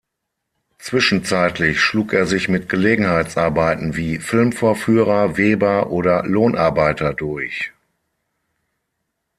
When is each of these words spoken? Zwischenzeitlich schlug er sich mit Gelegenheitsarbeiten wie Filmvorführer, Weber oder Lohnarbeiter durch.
Zwischenzeitlich 0.79 1.79
schlug 1.79 2.11
er 2.13 2.25
sich 2.25 2.49
mit 2.49 2.67
Gelegenheitsarbeiten 2.69 3.95
wie 3.95 4.17
Filmvorführer, 4.17 5.37
Weber 5.37 5.91
oder 5.91 6.23
Lohnarbeiter 6.25 7.13
durch. 7.13 7.71